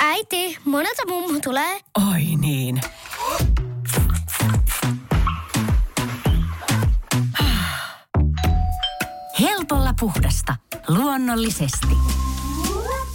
[0.00, 1.80] Äiti, monelta mummu tulee?
[2.12, 2.80] Oi niin.
[9.40, 10.56] Helpolla puhdasta.
[10.88, 11.96] Luonnollisesti.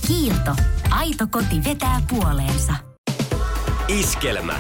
[0.08, 0.56] Kiilto.
[0.90, 2.74] Aito koti vetää puoleensa.
[3.88, 4.54] Iskelmä.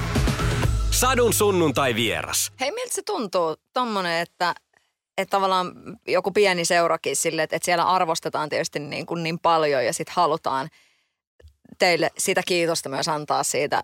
[0.91, 2.51] Sadun sunnuntai vieras.
[2.59, 4.55] Hei, miltä se tuntuu tommonen, että,
[5.21, 5.73] että tavallaan
[6.07, 10.15] joku pieni seurakin sille, että, että siellä arvostetaan tietysti niin, kuin niin paljon ja sitten
[10.15, 10.69] halutaan
[11.79, 13.81] teille sitä kiitosta myös antaa siitä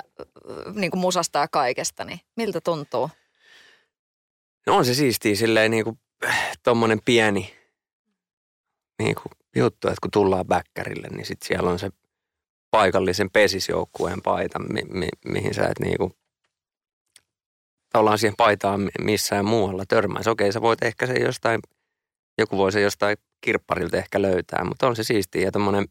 [0.74, 3.10] niin kuin musasta ja kaikesta, niin miltä tuntuu?
[4.68, 6.00] No on se siistiä silleen niin kuin
[6.64, 7.56] tommonen pieni
[9.00, 11.90] niin kuin juttu, että kun tullaan bäkkärille, niin sitten siellä on se
[12.72, 16.14] paikallisen pesisjoukkueen paita, mi- mi- mihin sä et niin kuin
[17.96, 20.30] tavallaan siihen paitaan missään muualla törmäisi.
[20.30, 21.60] Okei, sä voit ehkä se jostain,
[22.38, 25.86] joku voi se jostain kirpparilta ehkä löytää, mutta on se siistiä ja tommonen,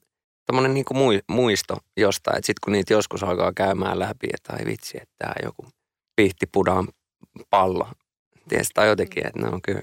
[0.46, 4.64] tommonen niin kuin muisto jostain, että sitten kun niitä joskus alkaa käymään läpi, että ai
[4.64, 5.66] vitsi, että tämä joku
[6.16, 6.88] pihtipudan
[7.50, 7.88] pallo,
[8.48, 9.82] ties, tai jotenkin, että ne on kyllä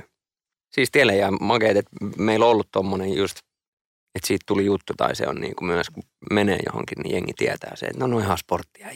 [0.74, 3.38] siis tielle ja makeet, että meillä on ollut tommonen just,
[4.16, 7.34] että siitä tuli juttu tai se on niin kuin myös, kun menee johonkin, niin jengi
[7.38, 8.88] tietää se, että no, no ihan sporttia.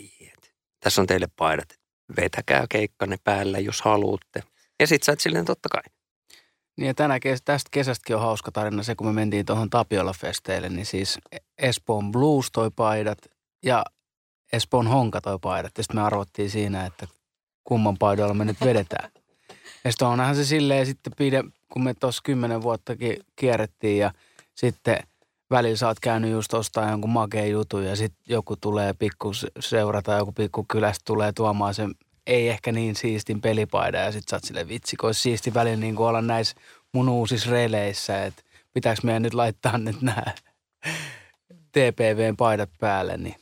[0.80, 1.84] Tässä on teille paidat,
[2.17, 4.44] vetäkää keikkanne päälle, jos haluatte.
[4.80, 5.84] Ja sit sä et silleen totta kai.
[6.78, 10.70] Niin ja tänä kes- tästä kesästäkin on hauska tarina se, kun me mentiin tuohon Tapiola-festeille,
[10.70, 11.20] niin siis
[11.58, 13.17] Espoon Blues toi paidat
[13.64, 13.86] ja
[14.53, 15.78] Espoon Honka toi paidat.
[15.78, 17.08] Ja sitten me arvottiin siinä, että
[17.64, 19.12] kumman paidoilla me nyt vedetään.
[19.84, 24.12] Ja sitten onhan se silleen sitten pide, kun me tuossa kymmenen vuottakin kierrettiin ja
[24.56, 24.97] sitten
[25.49, 30.13] välillä sä oot käynyt just ostaa jonkun makeen jutun ja sitten joku tulee pikku seurata,
[30.13, 31.95] joku pikku kylästä tulee tuomaan sen
[32.27, 35.77] ei ehkä niin siistin pelipaida ja sitten sä oot silleen vitsi, kun olisi siisti välillä
[35.77, 36.55] niin olla näissä
[36.93, 40.23] mun uusissa releissä, että pitääkö meidän nyt laittaa nyt nämä
[41.73, 43.35] TPVn paidat päälle, niin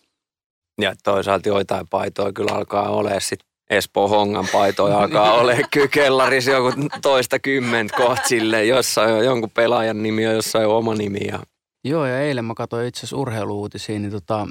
[0.81, 6.52] Ja toisaalta joitain paitoja kyllä alkaa olemaan sitten Espoon Hongan paitoja alkaa olemaan kyllä kellarissa
[6.52, 6.71] joku
[7.02, 11.19] toista kymmentä kohta silleen, jossain on jonkun pelaajan nimi ja jossain on oma nimi.
[11.27, 11.39] Ja...
[11.83, 14.48] Joo, ja eilen mä katsoin itse asiassa urheiluutisia, niin tota,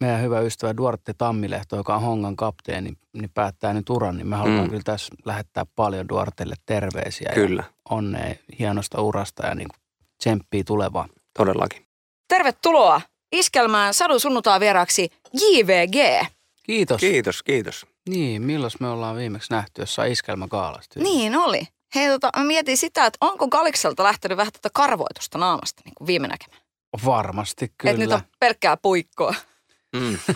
[0.00, 4.36] meidän hyvä ystävä Duarte Tammilehto, joka on Hongan kapteeni, niin päättää nyt uran, niin me
[4.36, 4.68] halutaan Mm.
[4.70, 7.30] kyllä tässä lähettää paljon Duartelle terveisiä.
[7.34, 9.80] Kyllä, Ja onnea hienosta urasta ja niin kuin
[10.18, 11.08] tsemppii tulevaan.
[11.38, 11.86] todellakin.
[12.28, 13.00] Tervetuloa
[13.32, 16.26] Iskelmään Sadun sunnuntaa vieraaksi JVG.
[16.62, 17.00] Kiitos.
[17.00, 17.86] Kiitos, kiitos.
[18.08, 21.00] Niin, milloin me ollaan viimeksi nähty jossain iskelmäkaalasta?
[21.00, 21.62] Niin oli.
[21.94, 26.06] Hei, tota, mä mietin sitä, että onko Galikselta lähtenyt vähän tätä karvoitusta naamasta niin kuin
[26.06, 26.56] viime näkemä.
[27.04, 28.14] Varmasti Että nyt kyllä.
[28.14, 29.34] on pelkkää puikkoa.
[29.96, 30.18] Mm.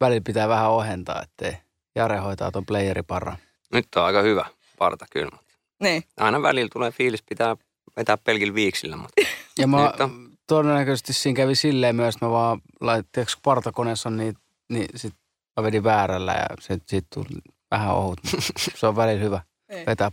[0.00, 1.56] Välillä pitää vähän ohentaa, ettei
[1.94, 3.36] Jare hoitaa ton playeriparran.
[3.72, 4.44] Nyt on aika hyvä
[4.78, 5.38] parta kyllä.
[5.82, 6.04] Niin.
[6.16, 7.56] Aina välillä tulee fiilis, pitää
[7.96, 9.22] vetää pelkillä viiksillä, mutta
[9.58, 10.30] Ja mä, Nyt on.
[10.46, 14.34] todennäköisesti siinä kävi silleen myös, että mä vaan laitin, kun partakoneessa on niin,
[14.68, 15.14] niin sit
[15.56, 17.26] mä vedin väärällä ja sit, sit tuli
[17.70, 18.20] vähän ohut.
[18.24, 19.86] mutta Se on välillä hyvä Niin.
[19.86, 20.10] vetää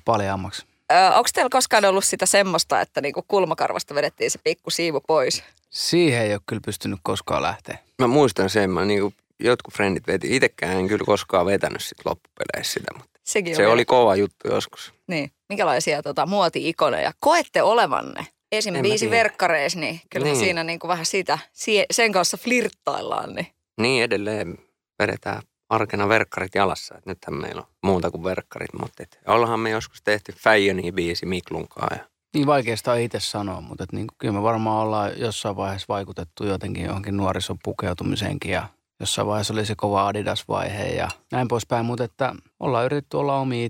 [0.88, 1.18] paljammaksi.
[1.18, 5.44] Onko teillä koskaan ollut sitä semmoista, että niinku kulmakarvasta vedettiin se pikku siivu pois?
[5.70, 7.78] Siihen ei ole kyllä pystynyt koskaan lähteä.
[8.02, 10.36] mä muistan sen, mä niin kuin jotkut frendit veti.
[10.36, 14.48] Itekään en kyllä koskaan vetänyt sit loppupeleissä sitä, mutta Sekin se vielä- oli kova juttu
[14.48, 14.94] joskus.
[15.08, 15.32] Niin.
[15.50, 18.28] Minkälaisia tota, muoti-ikoneja koette olevanne?
[18.52, 18.76] Esim.
[18.76, 20.46] En mä biisi verkkareis, niin kyllähän Niin.
[20.46, 23.36] siinä niinku vähän siitä, sie- sen kanssa flirttaillaan.
[23.36, 23.48] Niin.
[23.82, 24.58] Niin edelleen
[25.00, 26.96] vedetään arkena verkkarit jalassa.
[26.98, 31.26] Et nythän meillä on muuta kuin verkkarit, mutta et, ollaanhan me joskus tehty Fäjöniä biisi
[31.26, 31.98] Miklunkaan.
[32.00, 36.46] Ja, Niin vaikeasta itse sanoa, mutta et niin kyllä me varmaan ollaan jossain vaiheessa vaikutettu
[36.46, 38.68] jotenkin johonkin nuorison pukeutumiseenkin ja
[39.00, 43.66] jossain vaiheessa oli se kova Adidas-vaihe ja näin poispäin, mutta että ollaan yritetty olla omi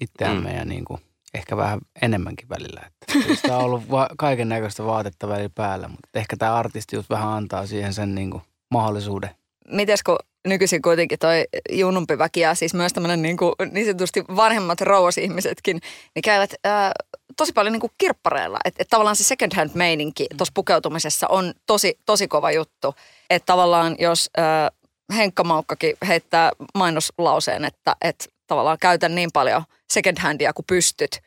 [0.00, 0.56] itseämme Mm.
[0.56, 1.00] ja niin kuin
[1.34, 2.80] ehkä vähän enemmänkin välillä.
[2.86, 7.28] Että sitä on ollut va- kaiken näköistä vaatetta välillä päällä, mutta ehkä tämä artistius vähän
[7.28, 9.30] antaa siihen sen niin kuin mahdollisuuden.
[9.70, 14.24] Mites kun nykyisin kuitenkin toi junnumpi väki ja siis myös tämmöinen niin, kuin, niin sanotusti
[14.36, 15.80] vanhemmat rouvasihmisetkin,
[16.14, 16.92] niin käyvät ää,
[17.36, 18.58] tosi paljon niin kuin kirppareilla.
[18.64, 22.94] Että et tavallaan se second hand meininki tuossa pukeutumisessa on tosi, tosi kova juttu.
[23.30, 24.70] Että tavallaan jos ää,
[25.16, 31.20] Henkka Maukkakin heittää mainoslauseen, että et tavallaan käytän niin paljon second handia kuin pystyt.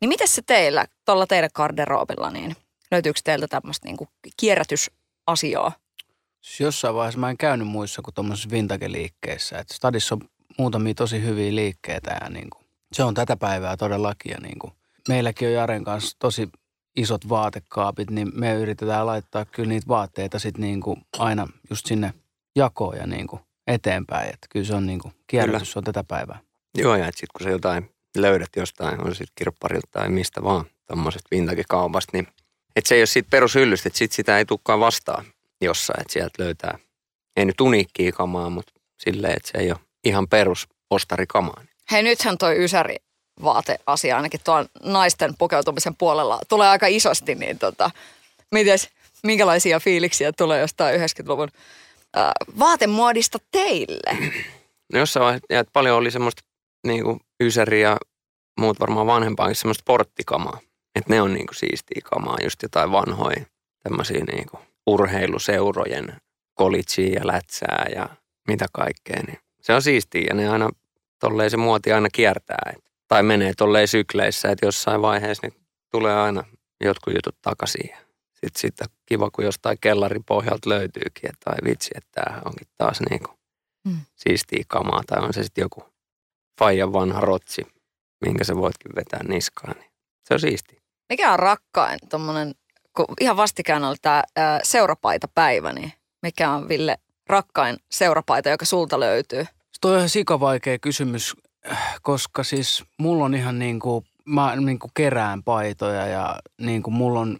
[0.00, 2.56] Niin miten se teillä, tuolla teidän garderobilla, niin
[2.90, 5.72] löytyykö teiltä tämmöistä niin kuin kierrätysasiaa?
[6.42, 9.58] Siis jossain vaiheessa mä en käynyt muissa kuin tuommoisessa vintage-liikkeissä.
[9.58, 10.20] Että stadissa on
[10.58, 14.30] muutamia tosi hyviä liikkeitä ja niin kuin, se on tätä päivää todellakin.
[14.30, 14.72] Ja niin kuin,
[15.08, 16.48] meilläkin on Jaren kanssa tosi
[16.96, 22.14] isot vaatekaapit, niin me yritetään laittaa kyllä niitä vaatteita sit niin kuin aina just sinne
[22.56, 24.28] jakoon ja niin kuin eteenpäin.
[24.28, 26.38] Että kyllä se on niin kuin, kierrätys on tätä päivää.
[26.78, 31.28] joo, ja sitten kun sä jotain löydät jostain, on sitten kirpparilta tai mistä vaan, tuommoisesta
[31.30, 32.28] vintage-kaupasta, niin
[32.76, 35.24] Että se ei ole siitä perushyllystä, että sit sitä ei tulekaan vastaan
[35.64, 36.78] jossain, että sieltä löytää,
[37.36, 41.62] ei nyt uniikkiä kamaa, mutta silleen, että se ei ole ihan perus ostarikamaa.
[41.90, 42.96] Hei nythän toi Ysäri
[43.42, 47.90] vaateasia ainakin tuon naisten pukeutumisen puolella tulee aika isosti, niin tota,
[48.52, 48.88] mites,
[49.22, 51.48] minkälaisia fiiliksiä tulee jostain 90-luvun
[52.16, 54.30] äh, vaatemuodista teille?
[54.92, 56.42] No jossain vaiheessa ja että paljon oli semmoista
[56.86, 57.96] niin kuin Ysäri ja
[58.60, 60.58] muut varmaan vanhempaankin semmoista sporttikamaa.
[60.94, 63.44] Että ne on niin kuin siistiä kamaa, just jotain vanhoja
[63.82, 66.16] tämmöisiä niin kuin urheiluseurojen
[66.54, 68.08] kolitsia ja lätsää ja
[68.48, 69.22] mitä kaikkea.
[69.26, 70.70] Niin se on siistiä ja ne aina,
[71.20, 72.72] tolleen se muoti aina kiertää.
[72.76, 76.44] Et, tai menee tolleen sykleissä, että jossain vaiheessa niin tulee aina
[76.84, 77.90] jotkut jutut takaisin.
[78.32, 78.74] Sitten sit
[79.06, 83.38] kiva, kun jostain kellarin pohjalta löytyykin, että ai vitsi, että tämähän onkin taas niin kuin
[83.84, 83.96] Mm.
[84.16, 85.02] siistiä kamaa.
[85.06, 85.84] Tai on se sitten joku
[86.58, 87.62] faijan vanha rotsi,
[88.24, 89.74] minkä sä voitkin vetää niskaan.
[89.78, 89.90] Niin
[90.24, 90.80] se on siistiä.
[91.08, 92.54] Mikä on rakkain tommonen,
[92.96, 94.22] kun ihan vastikään oli tämä
[94.62, 95.92] seurapaitapäivä, niin
[96.22, 96.98] mikä on Ville
[97.28, 99.46] rakkain seurapaita, joka sulta löytyy?
[99.80, 101.36] Tuo on ihan sikavaikea kysymys,
[102.02, 106.94] koska siis mulla on ihan niin kuin, mä niin kuin kerään paitoja ja niin kuin
[106.94, 107.38] mulla on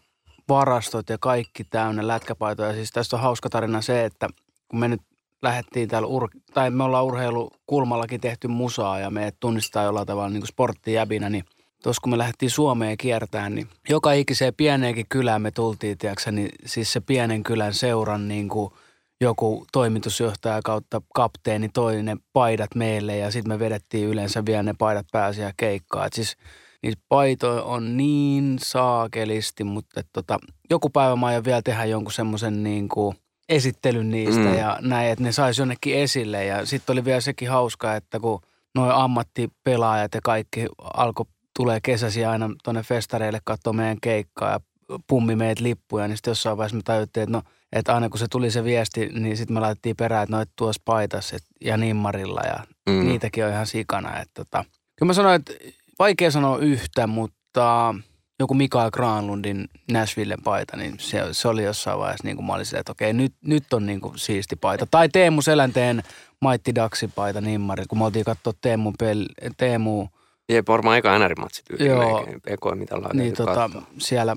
[0.49, 2.73] varastot ja kaikki täynnä lätkäpaitoja.
[2.73, 4.29] Siis tästä on hauska tarina se, että
[4.69, 5.03] kun me nyt
[5.43, 10.41] lähdettiin täällä, ur- tai me ollaan urheilukulmallakin tehty musaa ja me tunnistetaan jollain tavalla niin
[10.41, 11.45] kuin sporttijäbinä, niin
[11.83, 16.49] tuossa kun me lähdettiin Suomeen kiertämään, niin joka ikiseen pieneenkin kylään me tultiin, tiedätkö, niin
[16.67, 18.73] siis se pienen kylän seuran niin kuin
[19.21, 24.75] joku toimitusjohtaja kautta kapteeni toi ne paidat meille ja sitten me vedettiin yleensä vielä ne
[24.79, 26.07] paidat pääsiä keikkaa.
[26.07, 26.37] Et siis
[26.83, 30.39] niitä paitoja on niin saakelisti, mutta et tota,
[30.71, 33.17] joku päivä mä aion vielä tehdä jonkun semmoisen niin kuin
[33.49, 34.55] esittelyn niistä Mm.
[34.55, 36.45] ja näin, että ne saisi jonnekin esille.
[36.45, 38.41] Ja sitten oli vielä sekin hauska, että kun
[38.75, 41.27] nuo ammattipelaajat ja kaikki alkoi
[41.57, 44.61] tulee kesäsi aina tuonne festareille katsoa meidän keikkaa ja
[45.07, 48.27] pummi meitä lippuja, niin sitten jossain vaiheessa me tajuttiin, että no, että aina kun se
[48.31, 51.77] tuli se viesti, niin sitten me laitettiin perään, että no, et tuossa paitas et, ja
[51.77, 52.95] nimmarilla ja Mm.
[52.95, 53.09] mm.
[53.09, 54.21] niitäkin on ihan sikana.
[54.21, 54.65] Että tota.
[54.99, 55.53] Kyllä mä sanoin, että
[55.99, 57.95] vaikea sanoa yhtä, mutta
[58.41, 62.67] joku Mikael Granlundin Nashvillen paita, niin se, se oli jossain vaiheessa niin kuin mä olin
[62.67, 64.87] silleen, että okei, nyt, nyt on niin kuin siisti paita.
[64.91, 66.03] Tai Teemu Selänteen
[66.41, 69.27] Maitti Daxin paita nimmari, kun me oltiin katsoa Teemu, pel,
[69.57, 70.09] Teemu
[70.55, 71.91] Jep, varmaan eka NR-matsi tyyliin.
[71.91, 72.27] Joo.
[72.27, 73.83] PK, mitä ollaan niin, tota, katsoa.
[73.99, 74.37] siellä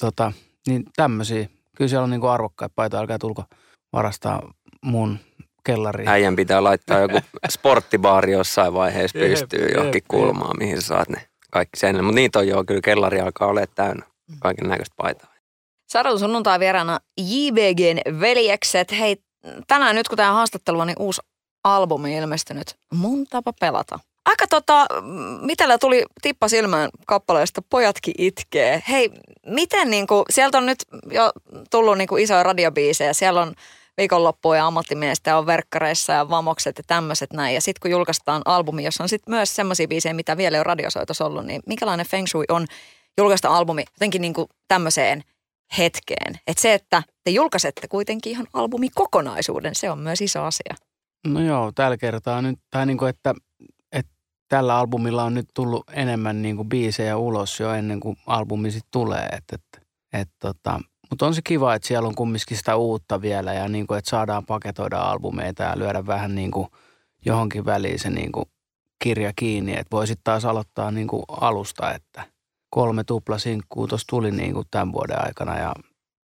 [0.00, 0.32] tota,
[0.66, 1.48] niin tämmöisiä.
[1.76, 3.44] Kyllä siellä on niin kuin arvokkaita paitoja, älkää tulko
[3.92, 4.52] varastaa
[4.84, 5.18] mun
[5.64, 6.08] kellariin.
[6.08, 7.18] Äijän pitää laittaa joku
[7.50, 12.04] sporttibaari jossain vaiheessa pystyy johonkin kulmaan, mihin sä saat ne kaikki sen.
[12.04, 14.06] Mutta niitä on jo, kyllä kellari alkaa olla täynnä
[14.40, 15.32] kaiken näköistä paitaa.
[15.92, 18.92] Sadun sunnuntai vieraana JBGn veljekset.
[18.92, 19.16] Hei,
[19.66, 21.20] tänään nyt kun tämä haastattelu on, niin uusi
[21.64, 22.74] albumi ilmestynyt.
[22.94, 23.98] Mun tapa pelata.
[24.24, 24.86] Aika tota,
[25.40, 28.82] mitellä tuli tippa silmään kappaleesta Pojatkin itkee.
[28.88, 29.10] Hei,
[29.46, 30.78] miten niinku, sieltä on nyt
[31.10, 31.32] jo
[31.70, 33.12] tullut niinku isoja radiobiisejä.
[33.12, 33.54] Siellä on
[33.96, 37.54] viikonloppuja ja ammattimiestä on verkkareissa ja vamokset ja tämmöiset näin.
[37.54, 40.64] Ja sitten kun julkaistaan albumi, jossa on sitten myös semmoisia biisejä, mitä vielä ei ole
[40.64, 42.66] radiosoitossa ollut, niin minkälainen Feng Shui on
[43.18, 45.22] julkaista albumi jotenkin niinku tämmöiseen
[45.78, 46.40] hetkeen.
[46.46, 50.74] Että se, että te julkaisette kuitenkin ihan albumikokonaisuuden, se on myös iso asia.
[51.26, 53.34] No joo, tällä kertaa nyt, tai niin kuin, että
[54.52, 58.90] tällä albumilla on nyt tullut enemmän niin kuin biisejä ulos jo ennen kuin albumi sitten
[58.90, 59.26] tulee.
[59.32, 63.52] Et, et, et, tota, mutta on se kiva, että siellä on kumminkin sitä uutta vielä
[63.52, 66.68] ja niin kuin, että saadaan paketoida albumeita ja lyödä vähän niin kuin
[67.26, 68.44] johonkin väliin se niin kuin
[69.02, 69.72] kirja kiinni.
[69.72, 72.24] Että voisit taas aloittaa niin kuin alusta, että
[72.70, 75.74] kolme tuplasinkkuu tuossa tuli niin kuin tämän vuoden aikana ja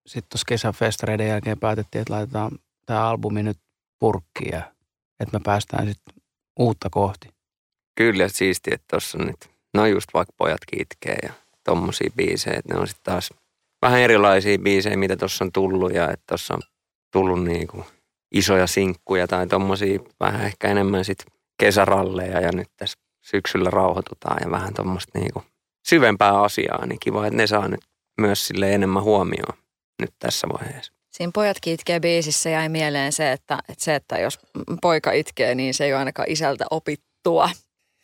[0.07, 2.50] sitten tuossa kesäfestareiden jälkeen päätettiin, että laitetaan
[2.87, 3.59] tämä albumi nyt
[3.99, 4.62] purkkiin ja
[5.21, 6.14] että me päästään sitten
[6.59, 7.38] uutta kohti.
[7.99, 11.33] Kyllä siistiä, että tuossa nyt, no just vaikka pojatkin itkee ja
[11.64, 13.31] tommosia biisejä, että ne on sitten taas
[13.83, 16.61] vähän erilaisia biisejä, mitä tuossa on tullut ja että tuossa on
[17.12, 17.85] tullut niinku
[18.35, 21.19] isoja sinkkuja tai tommosia vähän ehkä enemmän sit
[21.59, 25.43] kesäralleja ja nyt tässä syksyllä rauhoitutaan ja vähän tuommoista niinku
[25.88, 27.81] syvempää asiaa, niin kiva, että ne saa nyt
[28.21, 29.59] myös sille enemmän huomioon
[30.02, 30.93] nyt tässä vaiheessa.
[31.11, 34.38] Siinä Pojatkin itkee biisissä jäi mieleen se, että, että se, että jos
[34.83, 37.50] poika itkee, niin se ei ole ainakaan isältä opittua.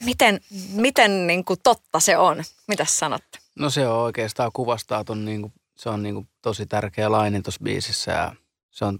[0.05, 0.41] Miten,
[0.73, 2.45] miten niin kuin totta se on?
[2.69, 3.39] Mitäs sanotte?
[3.59, 8.13] No se on oikeastaan kuvastaa ton niinku, se on niinku tosi tärkeä lainen tuossa biisissä
[8.13, 8.35] ja
[8.71, 8.99] se on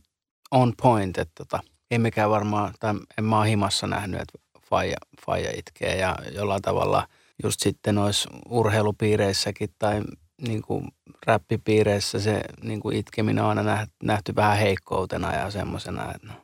[0.55, 1.61] on point, että tota,
[1.91, 4.39] ei mikään varmaan, tai en mä himassa nähnyt, että
[4.71, 4.97] faija,
[5.27, 7.09] faija itkee ja jollain tavalla
[7.43, 10.03] just sitten noissa urheilupiireissäkin tai
[10.49, 10.85] niinku
[11.27, 16.35] räppipiireissä se niinku itkeminen on aina nähty, nähty vähän heikkoutena ja semmoisena, että no,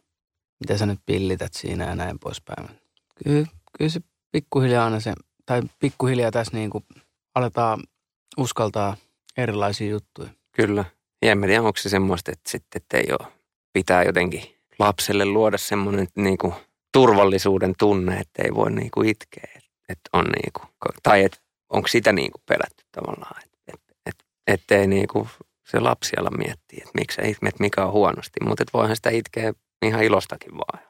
[0.60, 2.68] mitä sä nyt pillität siinä ja näin poispäin.
[3.24, 3.46] Kyllä,
[3.78, 4.00] kyllä se
[4.32, 5.12] pikkuhiljaa aina se,
[5.46, 6.84] tai pikkuhiljaa tässä niinku
[7.34, 7.82] aletaan
[8.36, 8.96] uskaltaa
[9.36, 10.30] erilaisia juttuja.
[10.52, 10.84] Kyllä.
[11.22, 13.32] Ja en tiedä, onko se semmoista, että sitten että ei ole,
[13.72, 16.54] pitää jotenkin lapselle luoda semmoinen niin kuin
[16.92, 19.60] turvallisuuden tunne, että ei voi niin kuin itkeä.
[19.88, 20.68] Että on niin kuin,
[21.02, 21.38] tai että
[21.70, 25.28] onko sitä niin kuin pelätty tavallaan, että et, et, ettei niin kuin
[25.70, 28.44] se lapsi ala miettiä, että miksi että mikä on huonosti.
[28.44, 30.89] Mutta että voihan sitä itkeä ihan ilostakin vaan,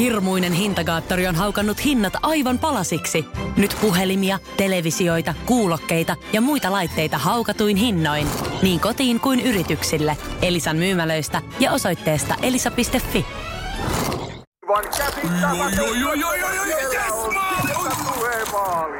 [0.00, 3.24] Hirmuinen hintakaattori on haukannut hinnat aivan palasiksi.
[3.56, 8.26] Nyt puhelimia, televisioita, kuulokkeita ja muita laitteita haukatuin hinnoin.
[8.62, 10.16] Niin kotiin kuin yrityksille.
[10.42, 13.26] Elisan myymälöistä ja osoitteesta elisa.fi.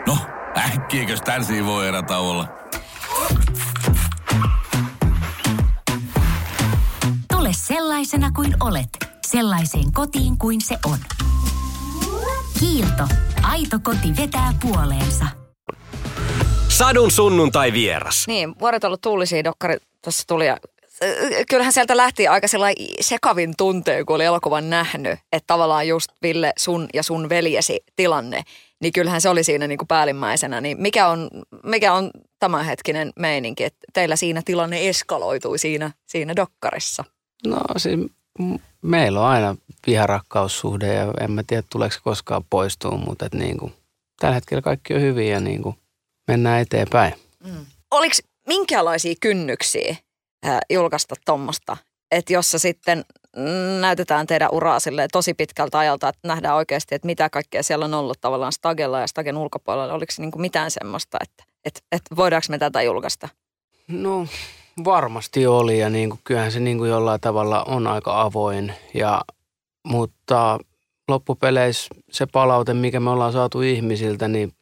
[0.07, 0.19] No,
[0.59, 2.49] äkkiäkös tän voi erä olla?
[7.33, 9.00] Tule sellaisena kuin olet,
[9.31, 10.99] sellaiseen kotiin kuin se on.
[12.61, 13.05] Kiilto.
[13.43, 15.27] Aito koti vetää puoleensa.
[16.69, 18.25] Sadun sunnuntai vieras.
[18.27, 20.57] Niin, vuoret ollut tuulisia dokkari tuossa tuli ja
[21.51, 26.53] kyllähän sieltä lähti aika sellainen sekavin tunteen, kun oli elokuvan nähnyt, että tavallaan just Ville,
[26.59, 28.43] sun ja sun veljesi tilanne,
[28.81, 30.61] niin kyllähän se oli siinä niin kuin päällimmäisenä.
[30.61, 31.29] Niin mikä on,
[31.65, 37.05] mikä on tämänhetkinen meininki, että teillä siinä tilanne eskaloitui siinä, siinä dokkarissa?
[37.47, 38.01] No siis
[38.83, 39.57] meillä on aina
[39.87, 43.75] viharakkaussuhde ja en mä tiedä tuleeko se koskaan poistua, mutta et niin kuin,
[44.21, 45.77] tällä hetkellä kaikki on hyvin ja niin kuin,
[46.29, 47.15] mennään eteenpäin.
[47.45, 47.67] Mm.
[47.91, 48.15] Oliko
[48.47, 49.97] minkälaisia kynnyksiä
[50.47, 51.77] äh, julkaista tuommoista,
[52.11, 53.05] että jossa sitten
[53.81, 54.79] näytetään teidän uraa
[55.13, 59.07] tosi pitkältä ajalta, että nähdään oikeasti, että mitä kaikkea siellä on ollut tavallaan Stagella ja
[59.07, 59.95] Stagen ulkopuolella.
[59.95, 63.29] Oliko se niin kuin mitään semmoista, että, että, että voidaanko me tätä julkaista?
[63.89, 64.27] No
[64.85, 69.23] varmasti oli ja niin kuin, kyllähän se niin kuin jollain tavalla on aika avoin, ja,
[69.87, 70.59] mutta
[71.09, 74.53] loppupeleissä se palaute, mikä me ollaan saatu ihmisiltä, niin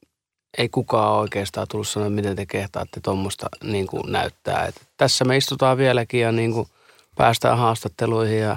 [0.59, 4.67] ei kukaan oikeastaan tullut sanoa, miten te kehtaatte tuommoista niin kuin näyttää.
[4.67, 6.69] Et tässä me istutaan vieläkin ja niin kuin
[7.17, 8.57] päästään haastatteluihin ja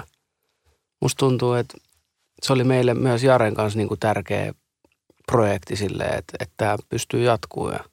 [1.00, 1.78] musta tuntuu, että
[2.42, 4.54] se oli meille myös Jaren kanssa niin kuin tärkeä
[5.26, 7.91] projekti sille, että, että tämä pystyy jatkumaan ja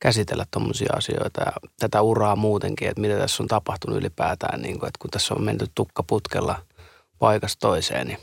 [0.00, 4.88] käsitellä tuommoisia asioita ja tätä uraa muutenkin, että mitä tässä on tapahtunut ylipäätään, niin kuin,
[4.88, 6.62] että kun tässä on menty tukkaputkella
[7.18, 8.18] paikasta toiseen, niin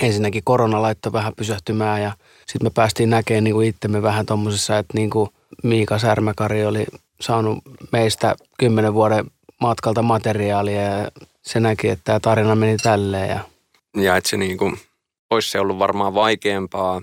[0.00, 4.78] ensinnäkin korona laittoi vähän pysähtymään ja sitten me päästiin näkemään niin kuin itsemme vähän tuommoisessa,
[4.78, 5.30] että niin kuin
[5.62, 6.86] Miika Särmäkari oli
[7.20, 7.58] saanut
[7.92, 9.30] meistä kymmenen vuoden
[9.60, 11.10] matkalta materiaalia ja
[11.42, 13.28] se näki, että tämä tarina meni tälleen.
[13.28, 13.40] Ja,
[13.96, 14.78] ja että se niin kuin,
[15.30, 17.02] olisi se ollut varmaan vaikeampaa,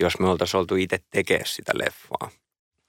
[0.00, 2.30] jos me oltaisiin oltu itse tekemään sitä leffaa.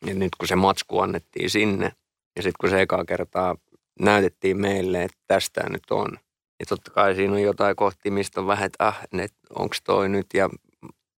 [0.06, 1.92] Ja nyt kun se matsku annettiin sinne
[2.36, 3.56] ja sitten kun se ekaa kertaa
[4.00, 6.12] näytettiin meille, että tästä nyt on,
[6.60, 9.00] niin totta kai siinä on jotain kohti, mistä on vähän, että ah,
[9.56, 10.50] onko toi nyt ja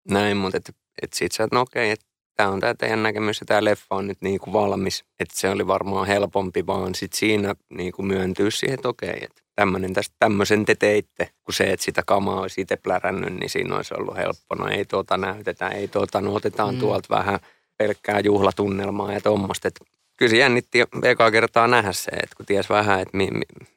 [0.09, 0.71] näin, mutta että
[1.01, 2.05] et sit sä, että no okei, että
[2.37, 5.05] tämä on tämä teidän näkemys ja tämä leffa on nyt niin kuin valmis.
[5.19, 9.41] Että se oli varmaan helpompi vaan sitten siinä niin kuin myöntyä siihen, että okei, että
[9.55, 13.75] tämmöinen tästä, tämmöisen te teitte, kun se, että sitä kamaa olisi itse plärännyt, niin siinä
[13.75, 14.55] olisi ollut helppo.
[14.55, 16.79] No ei tuota näytetä, ei tuota, no otetaan mm.
[16.79, 17.39] tuolta vähän
[17.81, 19.69] pelkkää juhlatunnelmaa ja tuommoista.
[20.17, 23.67] Kyllä se jännitti ekaa kertaa nähdä se, että kun ties vähän, että mi, mi,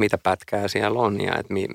[0.00, 1.66] mitä pätkää siellä on ja että mi,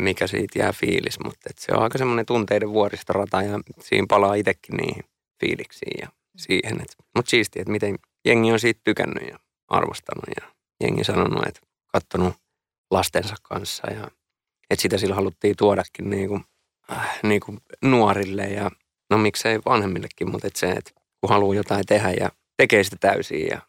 [0.00, 1.18] mikä siitä jää fiilis.
[1.24, 5.04] Mutta se on aika semmoinen tunteiden vuoristorata ja siinä palaa itsekin niihin
[5.40, 6.80] fiiliksiin ja siihen.
[7.16, 9.38] Mutta siistiä, että miten jengi on siitä tykännyt ja
[9.68, 12.34] arvostanut ja jengi sanonut, että katsonut
[12.90, 14.10] lastensa kanssa ja
[14.70, 16.44] että sitä sillä haluttiin tuodakin niin kuin,
[16.92, 18.70] äh, niin kuin nuorille ja
[19.10, 23.46] no miksei vanhemmillekin, mutta että se, että kun haluaa jotain tehdä ja tekee sitä täysin
[23.50, 23.60] ja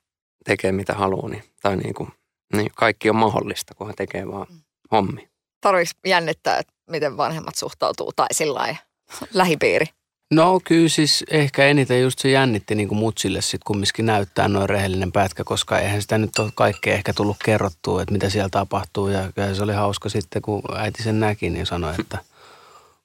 [0.46, 2.10] tekee mitä haluaa, niin, tai niin kuin,
[2.54, 4.60] niin kaikki on mahdollista, kunhan tekee vaan mm.
[4.92, 5.30] hommi.
[5.62, 8.75] Tarvitsisi jännittää, että miten vanhemmat suhtautuu tai sillä
[9.34, 9.86] lähipiiri?
[10.34, 14.70] No kyllä siis ehkä eniten just se jännitti niin kuin mutsille sitten kumminkin näyttää noin
[14.70, 19.08] rehellinen pätkä, koska eihän sitä nyt ole kaikkea ehkä tullut kerrottua, että mitä siellä tapahtuu.
[19.08, 22.18] Ja kyllä se oli hauska sitten, kun äiti sen näki, niin sanoi, että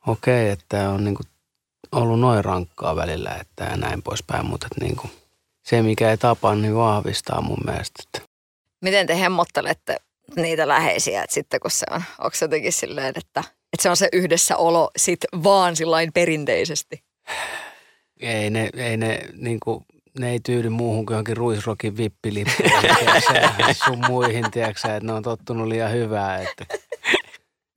[0.07, 1.27] okei, okay, että on niin kuin
[1.93, 5.11] ollut noin rankkaa välillä, että ja näin poispäin, mutta että niin kuin
[5.63, 8.03] se mikä ei tapa, niin vahvistaa mun mielestä.
[8.07, 8.29] Että.
[8.81, 9.97] Miten te hemmottelette
[10.37, 13.41] niitä läheisiä, että sitten kun se on, onko se jotenkin silleen, että,
[13.73, 17.03] että se on se yhdessä olo sit vaan sillain perinteisesti?
[18.21, 19.85] Ei ne, ei ne niin kuin,
[20.19, 22.91] ne ei tyydy muuhun kuin johonkin ruisrokin vippilippuihin
[23.85, 26.67] sun muihin, tiedätkö että ne on tottunut liian hyvää, että,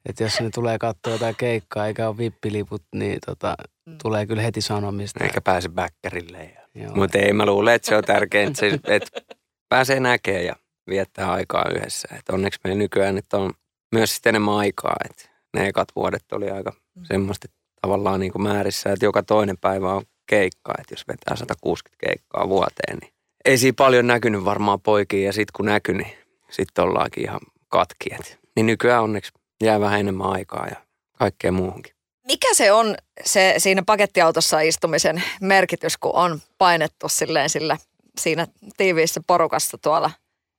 [0.09, 3.55] että jos ne tulee katsoa jotain keikkaa eikä ole vippiliput, niin tota,
[4.03, 5.23] tulee kyllä heti sanomista.
[5.23, 6.57] Eikä pääse bäkkärille.
[6.95, 9.21] Mutta ei mä luule, että se on tärkeintä, että, että
[9.69, 10.55] pääsee näkemään ja
[10.89, 12.07] viettää aikaa yhdessä.
[12.19, 13.53] Et onneksi meillä nykyään että on
[13.95, 14.95] myös sitten enemmän aikaa.
[15.09, 17.47] Et ne ekat vuodet oli aika semmoista
[17.81, 20.73] tavallaan niin kuin määrissä, että joka toinen päivä on keikka.
[20.79, 23.13] Että jos vetää 160 keikkaa vuoteen, niin
[23.45, 25.25] ei siinä paljon näkynyt varmaan poikia.
[25.25, 26.11] Ja sitten kun näkyi, niin
[26.49, 28.13] sitten ollaankin ihan katki.
[28.19, 29.31] Et, niin nykyään onneksi
[29.63, 30.75] jää vähän enemmän aikaa ja
[31.17, 31.95] kaikkea muuhunkin.
[32.27, 32.95] Mikä se on
[33.25, 37.77] se siinä pakettiautossa istumisen merkitys, kun on painettu silleen sillä
[38.19, 38.47] siinä
[38.77, 40.11] tiiviissä porukassa tuolla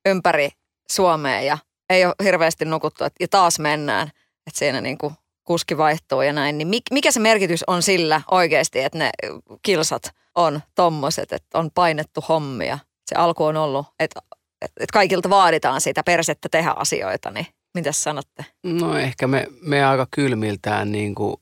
[0.07, 0.51] ympäri
[0.93, 1.59] Suomea ja
[1.91, 4.09] ei ole hirveästi nukuttu ja taas mennään,
[4.47, 8.81] että siinä niin kuin kuski vaihtuu ja näin, niin mikä se merkitys on sillä oikeasti,
[8.81, 9.11] että ne
[9.63, 12.79] kilsat on tommoset, että on painettu hommia.
[13.07, 14.21] Se alku on ollut, että,
[14.63, 17.47] että kaikilta vaaditaan sitä persettä tehdä asioita, niin
[17.77, 18.45] mitä sanotte?
[18.65, 21.37] No ehkä me, me aika kylmiltään niin kuin,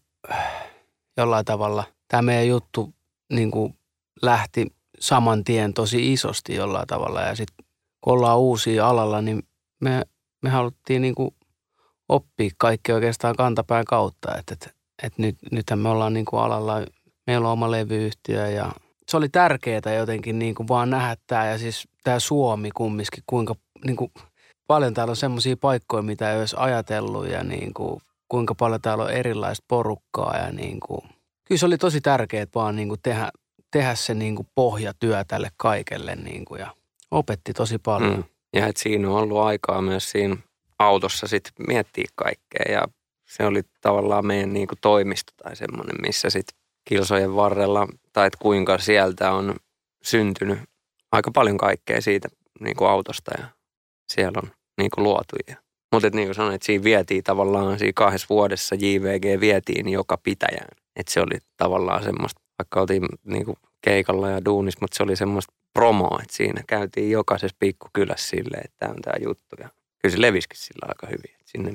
[1.17, 2.95] jollain tavalla, tämä meidän juttu
[3.33, 3.79] niin kuin
[4.23, 4.67] lähti
[5.00, 7.64] saman tien tosi isosti jollain tavalla ja sitten
[8.00, 9.43] kun ollaan uusia alalla, niin
[9.81, 10.03] me,
[10.43, 11.31] me haluttiin niin kuin
[12.09, 14.37] oppia kaikki oikeastaan kantapään kautta.
[14.38, 16.75] Että et, et nyt, nythän me ollaan niin kuin alalla,
[17.26, 18.73] meillä on oma levyyhtiö ja
[19.09, 23.55] se oli tärkeää jotenkin niin kuin vaan nähdä tämä ja siis tämä Suomi kumminkin, kuinka
[23.85, 24.12] niin kuin,
[24.66, 29.04] paljon täällä on semmoisia paikkoja, mitä ei olisi ajatellut ja niin kuin, kuinka paljon täällä
[29.04, 31.00] on erilaista porukkaa ja niin kuin,
[31.44, 33.30] kyllä se oli tosi tärkeää vaan niin kuin tehdä,
[33.71, 36.75] tehdä se niin kuin pohjatyö tälle kaikelle niin kuin, ja
[37.11, 38.16] opetti tosi paljon.
[38.16, 38.25] Mm.
[38.52, 40.37] Ja että siinä on ollut aikaa myös siinä
[40.78, 42.88] autossa sitten miettiä kaikkea ja
[43.25, 48.38] se oli tavallaan meidän niin kuin toimisto tai semmoinen, missä sitten kilsojen varrella tai että
[48.42, 49.54] kuinka sieltä on
[50.02, 50.59] syntynyt
[51.12, 52.28] aika paljon kaikkea siitä
[52.61, 53.47] niin kuin autosta ja
[54.14, 55.37] siellä on niin kuin luotu.
[55.92, 60.69] Mutta niin kuin sanoin, että siinä vietiin tavallaan siinä kahdessa vuodessa JVG vietiin joka pitäjään.
[60.97, 65.17] Että se oli tavallaan semmoista, vaikka oltiin niin kuin keikalla ja duunissa, mutta se oli
[65.17, 69.56] semmoista promoa, että siinä käytiin jokaisessa pikkukylässä silleen, että tämä on tämä juttu.
[69.60, 69.69] Ja
[70.02, 71.34] kyllä se levisikin sillä aika hyvin.
[71.41, 71.73] Että sinne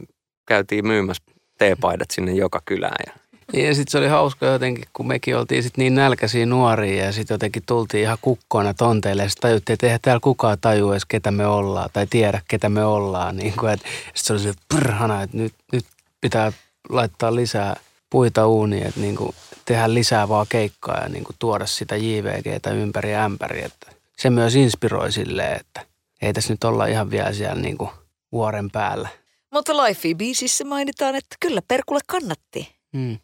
[0.48, 1.24] käytiin myymässä
[1.58, 3.14] teepaidat sinne joka kylään ja
[3.54, 7.12] niin ja sitten se oli hauska jotenkin, kun mekin oltiin sitten niin nälkäisiä nuoria ja
[7.12, 11.06] sitten jotenkin tultiin ihan kukkoina tonteille ja sitten tajuttiin, että eihän täällä kukaan tajua edes
[11.06, 13.38] ketä me ollaan tai tiedä ketä me ollaan.
[13.38, 15.86] Niin sitten se oli se prhana, että nyt, nyt
[16.22, 16.52] pitää
[16.90, 17.76] laittaa lisää
[18.10, 19.36] puita uuniin, että niin kuin
[19.66, 23.64] tehdä lisää vaan keikkaa ja niin kuin tuoda sitä JVGtä ympäri ämpäri.
[23.64, 25.86] Että se myös inspiroi silleen, että
[26.22, 27.90] ei tässä nyt olla ihan vielä siellä niin kuin
[28.32, 29.10] vuoren päällä.
[29.54, 32.76] Mutta Life-biisissä mainitaan, että kyllä Perkulle kannatti.
[32.94, 33.18] Mm.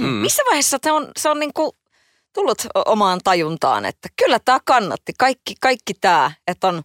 [0.00, 0.06] Mm.
[0.06, 1.70] Missä vaiheessa se on, se on niin kuin
[2.36, 5.12] tullut omaan tajuntaan, että kyllä tämä kannatti.
[5.18, 6.82] Kaikki, kaikki tämä, että on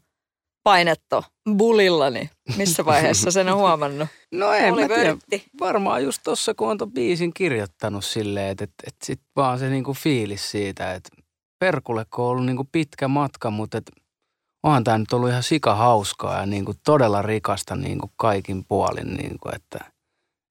[0.64, 1.24] painettu
[1.58, 4.08] bulilla, niin missä vaiheessa sen on huomannut?
[4.32, 5.18] No en mä tiedä.
[5.60, 9.70] Varmaan just tuossa, kun on ton biisin kirjoittanut silleen, että, että, että sit vaan se
[9.70, 11.10] niinku fiilis siitä, että
[11.60, 13.92] Perkulle on ollut niinku pitkä matka, mutta että
[14.64, 19.50] onhan tämä nyt ollut ihan sika hauskaa ja niinku todella rikasta niinku kaikin puolin, niinku,
[19.56, 19.80] että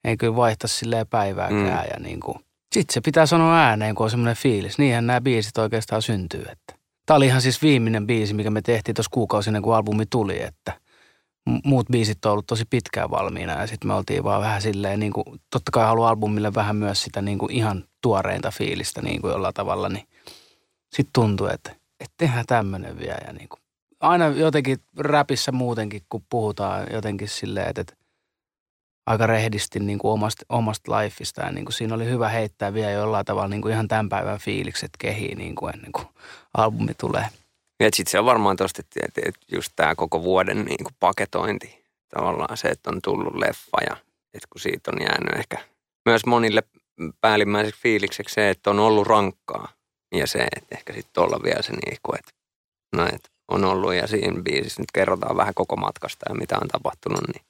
[0.04, 1.90] ei kyllä vaihtaisi silleen päivääkään mm.
[1.94, 2.40] ja niinku–
[2.74, 4.78] sitten se pitää sanoa ääneen, kun on semmoinen fiilis.
[4.78, 6.42] Niinhän nämä biisit oikeastaan syntyy.
[6.42, 6.74] Että.
[7.06, 10.42] Tämä oli ihan siis viimeinen biisi, mikä me tehtiin tuossa kuukausina, kun albumi tuli.
[10.42, 10.80] Että
[11.64, 15.12] muut biisit on ollut tosi pitkään valmiina ja sitten me oltiin vaan vähän silleen, niin
[15.12, 19.30] kuin, totta kai haluan albumille vähän myös sitä niin kuin ihan tuoreinta fiilistä niin kuin
[19.30, 20.06] jollain tavalla, niin
[20.92, 23.60] sitten tuntuu, että, että tehdään tämmöinen vielä ja niin kuin,
[24.00, 27.94] aina jotenkin räpissä muutenkin, kun puhutaan jotenkin silleen, että, että
[29.10, 31.42] aika rehdisti niin kuin omasta, omasta lifeista.
[31.42, 34.38] Ja niin kuin siinä oli hyvä heittää vielä jollain tavalla niin kuin ihan tämän päivän
[34.38, 36.06] fiilikset kehiin niin kuin ennen kuin
[36.56, 37.26] albumi tulee.
[37.80, 41.84] Ja sitten se on varmaan tosta, että, että just tämä koko vuoden niin kuin paketointi.
[42.14, 43.96] Tavallaan se, että on tullut leffa ja
[44.34, 45.58] että kun siitä on jäänyt ehkä
[46.06, 46.62] myös monille
[47.20, 49.68] päällimmäiseksi fiilikseksi se, että on ollut rankkaa.
[50.14, 52.32] Ja se, että ehkä sitten olla vielä se niin kuin, että,
[52.96, 56.68] no, että on ollut ja siinä biisissä nyt kerrotaan vähän koko matkasta ja mitä on
[56.68, 57.49] tapahtunut, niin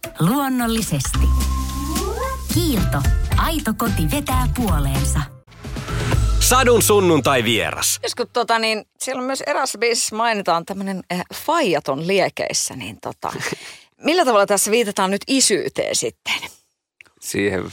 [0.29, 1.19] Luonnollisesti.
[2.53, 3.01] Kiilto.
[3.37, 5.19] Aito koti vetää puoleensa.
[6.39, 7.99] Sadun sunnuntai vieras.
[8.03, 12.97] Jos kun tota, niin, siellä on myös erässä biisissä mainitaan tämmöinen äh, faijaton liekeissä, niin
[13.01, 13.33] tota,
[14.05, 16.33] millä tavalla tässä viitataan nyt isyyteen sitten?
[17.21, 17.63] Siihen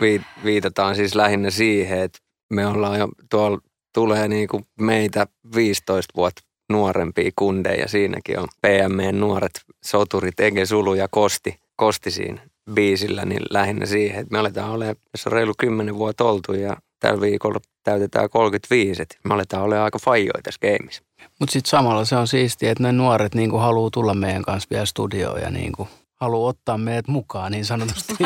[0.00, 2.18] vi- viitataan siis lähinnä siihen, että
[2.50, 3.58] me ollaan jo tuolla
[3.94, 7.88] tulee niin kuin meitä 15 vuotta nuorempia kundeja.
[7.88, 12.40] Siinäkin on PMN nuoret soturit Ege Sulu ja Kosti, Kosti siinä
[12.74, 16.76] biisillä, niin lähinnä siihen, että me aletaan olemaan, tässä on reilu 10 vuotta oltu ja
[17.00, 21.02] tällä viikolla täytetään 35, että me aletaan olemaan aika fajoja tässä gameissa.
[21.40, 24.86] Mutta sitten samalla se on siistiä, että ne nuoret niinku haluaa tulla meidän kanssa vielä
[24.86, 25.88] studioon ja niinku
[26.20, 28.14] haluaa ottaa meidät mukaan niin sanotusti.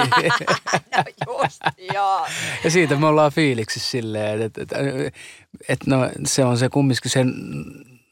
[1.26, 1.60] Just,
[1.94, 2.26] joo.
[2.64, 4.76] ja siitä me ollaan fiiliksissä silleen, että, että,
[5.68, 7.24] että no, se on se kumminkin se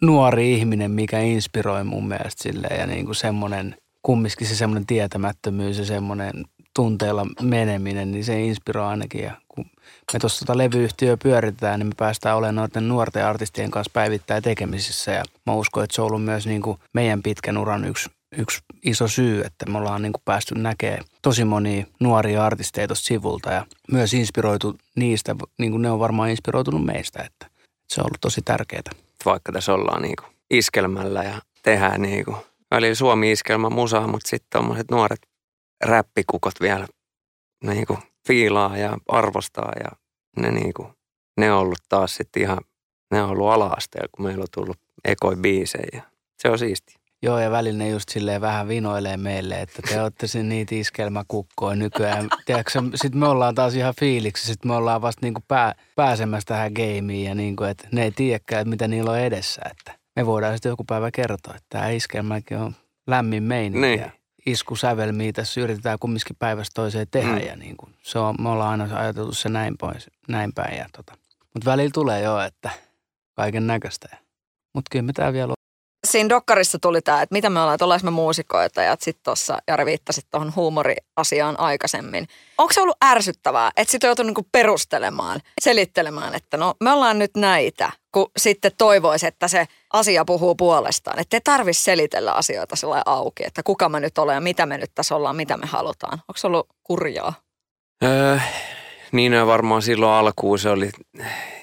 [0.03, 5.79] nuori ihminen, mikä inspiroi mun mielestä silleen ja niin kuin semmoinen, kumminkin se semmoinen tietämättömyys
[5.79, 6.33] ja semmoinen
[6.75, 9.25] tunteella meneminen, niin se inspiroi ainakin.
[9.25, 9.67] Ja kun
[10.13, 15.13] me tuossa tota levyyhtiöä pyöritetään, niin me päästään olemaan noiden nuorten artistien kanssa päivittäin tekemisissä.
[15.13, 18.61] Ja mä uskon, että se on ollut myös niin kuin meidän pitkän uran yksi, yksi
[18.85, 23.53] iso syy, että me ollaan niin kuin päästy näkemään tosi monia nuoria artisteja tuosta sivulta
[23.53, 27.47] ja myös inspiroitu niistä, niin kuin ne on varmaan inspiroitunut meistä, että
[27.89, 29.10] se on ollut tosi tärkeää.
[29.25, 32.37] Vaikka tässä ollaan niin kuin iskelmällä ja tehdään niin kuin,
[32.71, 35.21] välillä Suomi-iskelmä musaa, mutta sitten tuommoiset nuoret
[35.85, 36.87] räppikukot vielä
[37.65, 39.91] niin kuin fiilaa ja arvostaa ja
[40.37, 40.89] ne, niin kuin,
[41.37, 42.59] ne on ollut taas sitten ihan,
[43.11, 46.03] ne on ollut ala-asteella, kun meillä on tullut ekoi biisejä.
[46.39, 47.00] Se on siisti.
[47.23, 51.77] Joo, ja välillä ne just silleen vähän vinoilee meille, että te olette sen niitä iskelmäkukkoja
[51.77, 52.29] nykyään.
[52.95, 57.25] Sitten me ollaan taas ihan fiiliksi, sitten me ollaan vasta niinku pää, pääsemässä tähän gameiin
[57.25, 59.63] ja niinku, että ne ei tiedäkään, mitä niillä on edessä.
[59.71, 62.75] Että me voidaan sitten joku päivä kertoa, että tämä iskelmäkin on
[63.07, 64.01] lämmin meininki Niin.
[64.01, 64.11] ja
[64.47, 67.47] iskusävelmiä tässä yritetään kumminkin päivästä toiseen tehdä Mm.
[67.47, 70.79] ja niinku, se on, me ollaan aina ajateltu se näin, pois, näin päin.
[70.79, 71.13] Ja tota.
[71.55, 72.71] Mutta välillä tulee jo, että
[73.37, 74.09] kaiken näköistä.
[74.75, 75.55] Mutta kyllä me tää vielä
[76.11, 79.59] Siinä dokkarissa tuli tämä, että mitä me ollaan, että ollaanko me muusikoita ja sitten tuossa
[79.69, 82.27] Jari viittasit tuohon huumoriasiaan aikaisemmin.
[82.59, 87.19] Onko se ollut ärsyttävää, että sitten on joutunut niinku perustelemaan, selittelemään, että no me ollaan
[87.19, 91.19] nyt näitä, kun sitten toivoisi, että se asia puhuu puolestaan.
[91.19, 94.79] Että ei tarvitse selitellä asioita sellainen auki, että kuka me nyt ollaan ja mitä me
[94.79, 96.19] nyt tässä ollaan, mitä me halutaan.
[96.29, 97.35] Onko se ollut kurjaa?
[98.05, 98.39] Öö,
[99.13, 100.91] niin varmaan silloin alkuun se oli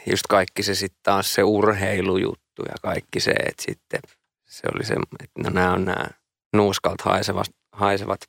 [0.05, 3.99] just kaikki se sitten taas se urheilujuttu ja kaikki se, että sitten
[4.47, 6.07] se oli se, että no nämä on nämä
[6.53, 8.19] nuuskalta haisevat, haisevat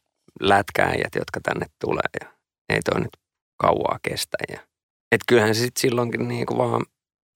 [0.40, 2.32] lätkääjät, jotka tänne tulee ja
[2.68, 3.16] ei toi nyt
[3.56, 4.36] kauaa kestä.
[4.52, 4.60] Ja,
[5.12, 6.86] et kyllähän se sitten silloinkin niin kuin vaan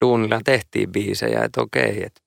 [0.05, 2.21] duunilla tehtiin biisejä, että okei, että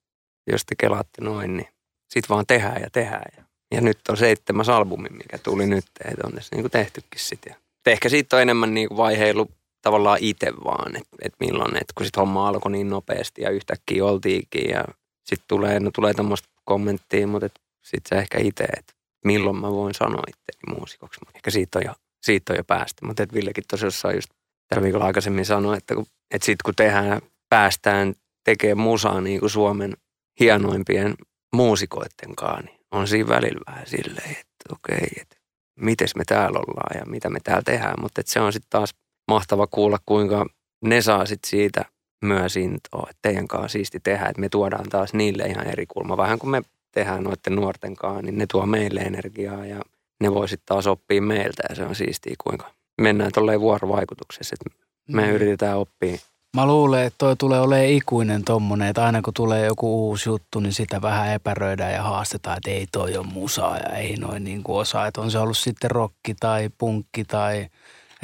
[0.51, 1.67] jos te kelaatte noin, niin
[2.13, 3.31] sitten vaan tehdään ja tehdään.
[3.37, 7.19] Ja, ja nyt on seitsemäs albumi, mikä tuli nyt, että on tässä niin kuin tehtykin.
[7.45, 11.93] Et ehkä siitä on enemmän niin kuin vaiheilu tavallaan itse vaan, että, että milloin, että
[11.95, 14.85] kun sitten homma alkoi niin nopeasti ja yhtäkkiä oltiinkin ja
[15.27, 17.47] sitten tulee, no tulee tämmöistä kommenttia, mutta
[17.81, 18.93] sitten se ehkä itse, että
[19.25, 21.19] milloin mä voin sanoa itseäni muusikoksi.
[21.35, 24.29] Ehkä siitä on jo, siitä on jo päästä, mutta että Villekin tosiaan just
[24.67, 28.13] tällä viikolla aikaisemmin sanoi, että, kun, että sitten kun tehdään, päästään
[28.43, 29.93] tekemään musaa niin kuin Suomen
[30.39, 31.15] hienoimpien
[31.55, 35.35] muusikoiden kanssa, niin on siinä välillä vähän silleen, että okei, että
[35.75, 38.95] mites me täällä ollaan ja mitä me täällä tehdään, mutta se on sitten taas
[39.27, 40.45] mahtava kuulla, kuinka
[40.81, 41.85] ne saa sitten siitä
[42.21, 46.17] myös intoa, että teidän kanssa siisti tehdä, että me tuodaan taas niille ihan eri kulma.
[46.17, 49.81] Vähän kun me tehdään noiden nuorten kanssa, niin ne tuo meille energiaa ja
[50.21, 54.79] ne voi sitten taas oppia meiltä ja se on siistiä, kuinka mennään tolleen vuorovaikutuksessa, että
[55.11, 55.29] me Mm.
[55.33, 56.17] yritetään oppia.
[56.55, 60.59] Mä luulen, että toi tulee olemaan ikuinen tommonen, että aina kun tulee joku uusi juttu,
[60.59, 64.63] niin sitä vähän epäröidään ja haastetaan, että ei toi on musaa ja ei noin niin
[64.63, 65.07] kuin osaa.
[65.07, 67.67] Että on se ollut sitten rokki tai punkki tai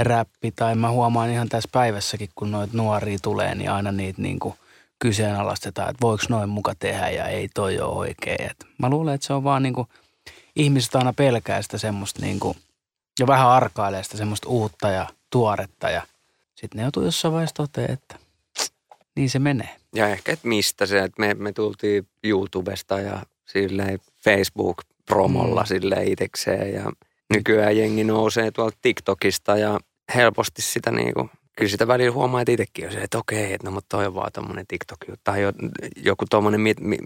[0.04, 4.40] räppi tai mä huomaan ihan tässä päivässäkin, kun noit nuoria tulee, niin aina niitä niin
[4.40, 4.56] kuin
[5.00, 8.42] kyseenalaistetaan, että voiko noin muka tehdä ja ei toi ole oikein.
[8.52, 9.88] Et mä luulen, että se on vaan niin kuin,
[10.56, 12.58] ihmiset aina pelkää sitä semmoista niin kuin,
[13.20, 16.02] ja vähän arkailee sitä semmoista uutta ja tuoretta ja
[16.56, 18.16] sitten ne joutuu jossain vaiheessa toteamaan, että
[19.16, 19.76] niin se menee.
[19.96, 25.66] Ja ehkä, että mistä se, että me, me tultiin YouTubesta ja silleen Facebook-promolla Mm.
[25.66, 25.68] mm.
[25.68, 26.92] silleen itekseen ja
[27.34, 29.80] nykyään jengi nousee tuolta TikTokista ja
[30.16, 33.72] helposti sitä niinku, kyllä sitä välillä huomaa, että itsekin on se, että okei, että no
[33.72, 35.22] mutta toi on vaan tommonen TikTok-juttu.
[35.24, 35.52] Tai jo,
[35.96, 36.98] joku tommonen, mit, mi,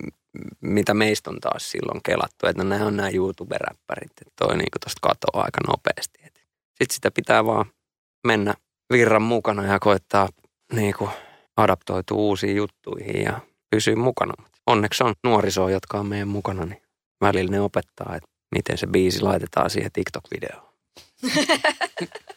[0.61, 4.79] mitä meistä on taas silloin kelattu, että no nämä on nämä YouTube-räppärit, että toi niinku
[4.83, 6.19] tosta katoaa aika nopeasti.
[6.77, 7.65] Sitten sitä pitää vaan
[8.27, 8.53] mennä
[8.93, 10.29] virran mukana ja koittaa
[10.73, 11.09] niinku
[11.57, 13.39] adaptoitua uusiin juttuihin ja
[13.71, 14.33] pysyä mukana.
[14.67, 16.81] Onneksi on nuorisoa, jotka on meidän mukana, niin
[17.21, 20.67] välillä ne opettaa, että miten se biisi laitetaan siihen TikTok-videoon.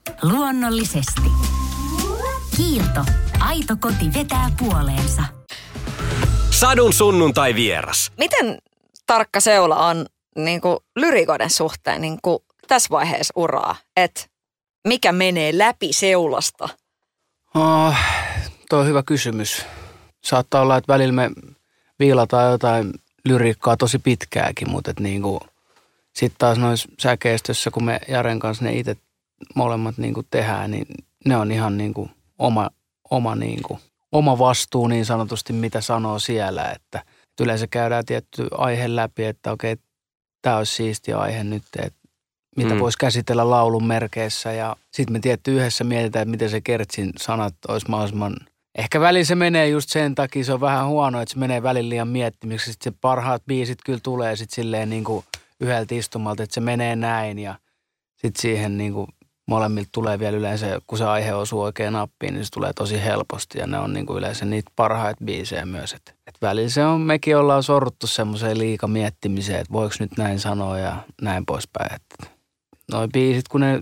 [0.21, 1.31] Luonnollisesti.
[2.57, 3.05] Kiilto.
[3.39, 5.23] Aito koti vetää puoleensa.
[6.49, 8.11] Sadun sunnuntai vieras.
[8.17, 8.57] Miten
[9.07, 10.05] tarkka seula on
[10.37, 13.75] niin kuin lyrikoiden suhteen niin kuin tässä vaiheessa uraa?
[13.97, 14.21] Että
[14.87, 16.69] mikä menee läpi seulasta?
[17.55, 17.95] Oh,
[18.69, 19.65] tuo on hyvä kysymys.
[20.23, 21.31] Saattaa olla, että välillä me
[21.99, 22.93] viilataan jotain
[23.25, 25.39] lyriikkaa tosi pitkääkin, mutta niinku,
[26.13, 28.97] sitten taas noissa säkeistössä, kun me Jaren kanssa ne itse
[29.55, 30.85] molemmat niinku tehdään, niin
[31.25, 32.69] ne on ihan niinku oma,
[33.09, 33.79] oma, niinku,
[34.11, 36.71] oma vastuu niin sanotusti, mitä sanoo siellä.
[36.71, 39.75] Että, että yleensä käydään tietty aihe läpi, että okei,
[40.41, 42.01] tämä olisi siisti aihe nyt, että
[42.57, 42.75] mitä Mm.
[42.75, 42.79] mm.
[42.79, 44.51] voisi käsitellä laulun merkeissä.
[44.51, 48.35] Ja sitten me tietty yhdessä mietitään, että miten se Kertsin sanat olisi mahdollisimman...
[48.75, 51.89] Ehkä välillä se menee just sen takia, se on vähän huono, että se menee välillä
[51.89, 52.71] liian miettimiksi.
[52.71, 55.25] Sitten se parhaat biisit kyllä tulee sitten silleen niin kuin
[55.59, 57.55] yhdeltä istumalta, että se menee näin ja
[58.15, 59.07] sitten siihen niin kuin
[59.47, 63.59] molemmilta tulee vielä yleensä, kun se aihe osuu oikein nappiin, niin se tulee tosi helposti
[63.59, 65.93] ja ne on niin kuin yleensä niitä parhaita biisejä myös.
[65.93, 70.39] Et, et välillä se on, mekin ollaan sorruttu semmoiseen liika miettimiseen, että voiko nyt näin
[70.39, 71.93] sanoa ja näin poispäin.
[71.93, 72.31] Et
[72.91, 73.81] noi biisit, kun ne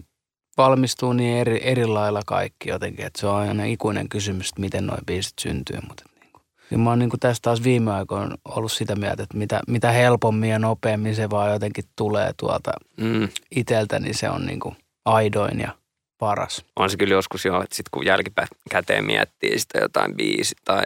[0.57, 4.87] valmistuu niin eri, eri lailla kaikki jotenkin, että se on aina ikuinen kysymys, että miten
[4.87, 8.71] noi biisit syntyy, mutta niin kuin, mä oon niin kuin tässä taas viime aikoina ollut
[8.71, 13.29] sitä mieltä, että mitä, mitä helpommin ja nopeammin se vaan jotenkin tulee tuolta Mm.
[13.55, 14.75] iteltä, niin se on niin kuin
[15.09, 15.71] aidoin ja
[16.17, 16.65] paras.
[16.75, 20.83] On se kyllä joskus jo, että sitten kun jälkikäteen miettii sitä jotain biisi tai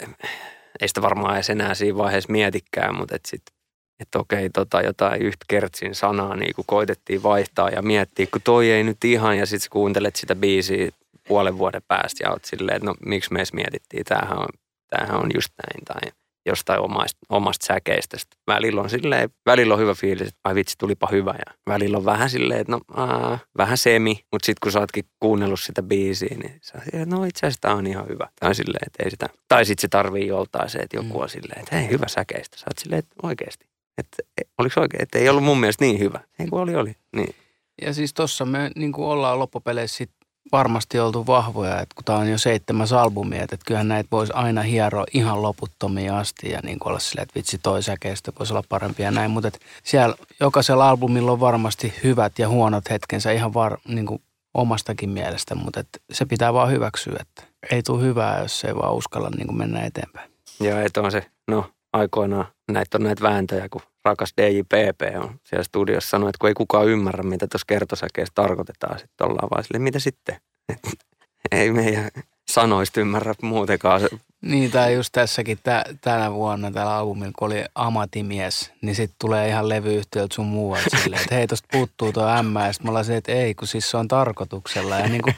[0.81, 3.53] ei sitä varmaan edes enää siinä vaiheessa mietikään, mutta että sitten
[3.99, 8.71] että okei, tota jotain yhtä kertsin sanaa niin kun koitettiin vaihtaa ja miettiä, kun toi
[8.71, 10.89] ei nyt ihan, ja sitten kuuntelet sitä biisiä
[11.27, 14.47] puolen vuoden päästä ja oot silleen, että no miksi me edes mietittiin, tämähän on,
[14.89, 16.11] tämähän on just näin, tai
[16.45, 18.37] jostain omasta, omasta säkeistöstä.
[18.47, 22.05] Välillä on silleen, välillä on hyvä fiilis, että ai vitsi, tulipa hyvä, ja välillä on
[22.05, 26.35] vähän silleen, että no aa, vähän semi, mutta sitten kun sä ootkin kuunnellut sitä biisiä,
[26.43, 28.27] niin sä oot no itse asiassa tää on ihan hyvä.
[28.39, 31.59] Tai silleen, että ei sitä, tai sitten se tarvii joltain se, että joku on silleen,
[31.59, 32.57] että hei, hyvä säkeistä.
[32.57, 33.67] Sä oot silleen, että oikeasti.
[33.97, 34.17] Että
[34.57, 36.19] oliko oikein, että ei ollut mun mielestä niin hyvä.
[36.39, 36.95] Ei kun oli, oli.
[37.15, 37.35] Niin.
[37.81, 40.11] Ja siis tossa me niin kuin ollaan loppupeleissä sit
[40.51, 44.61] varmasti oltu vahvoja, että kun tämä on jo seitsemäs albumi, että kyllähän näitä voisi aina
[44.61, 49.03] hieroa ihan loputtomiin asti ja niin olla silleen, että vitsi toi säkeistä voisi olla parempi
[49.03, 53.77] ja näin, mutta että siellä jokaisella albumilla on varmasti hyvät ja huonot hetkensä ihan var,
[53.87, 54.21] niin kuin
[54.53, 58.93] omastakin mielestä, mutta että se pitää vaan hyväksyä, että ei tule hyvää, jos ei vaan
[58.93, 60.31] uskalla niin kuin mennä eteenpäin.
[60.59, 65.63] Ja että on se, no aikoinaan näitä on näitä vääntöjä, kun rakas DJPP on siellä
[65.63, 69.81] studiossa sanonut, että kun ei kukaan ymmärrä, mitä tuossa kertosäkeessä tarkoitetaan, sitten ollaan vaan silleen,
[69.81, 70.35] mitä sitten?
[70.69, 70.79] Et,
[71.51, 72.09] ei meidän
[72.51, 74.01] sanoista ymmärrä muutenkaan.
[74.41, 79.47] Niin, tai just tässäkin tä, tänä vuonna tällä albumilla, kun oli amatimies, niin sitten tulee
[79.49, 83.17] ihan levyyhtiöltä sun muualta että hei, tosta puuttuu tuo M, ja sitten me ollaan se,
[83.17, 84.99] että ei, kun siis se on tarkoituksella.
[84.99, 85.35] Ja niin kuin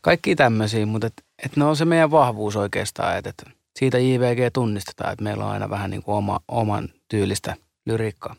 [0.00, 4.52] kaikki tämmöisiä, mutta et, et ne on se meidän vahvuus oikeastaan, että et siitä JVG
[4.52, 8.36] tunnistetaan, että meillä on aina vähän niin kuin oma, oman tyylistä lyriikkaa.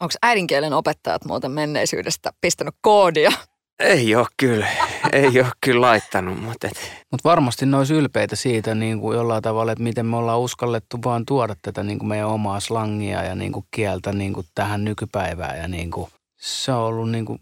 [0.00, 3.32] Onko äidinkielen opettajat muuten menneisyydestä pistänyt koodia?
[3.80, 4.66] ei ole kyllä,
[5.12, 9.42] ei ole kyllä laittanut, mutta et, Mutta varmasti ne olisi ylpeitä siitä niin kuin jollain
[9.42, 13.34] tavalla, että miten me ollaan uskallettu vaan tuoda tätä niin kuin meidän omaa slangia ja
[13.34, 15.58] niin kuin kieltä niin kuin tähän nykypäivään.
[15.58, 17.38] Ja niin kuin, se on ollut niin kuin